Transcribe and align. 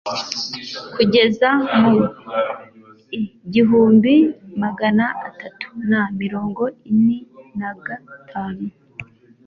kugeza 0.93 1.49
mu 1.79 1.93
i 2.03 2.07
igihumbi 3.45 4.13
magana 4.63 5.05
atatu 5.29 5.67
na 5.89 6.01
mirongo 6.21 6.63
ini 6.91 7.17
nagatanu 7.57 8.65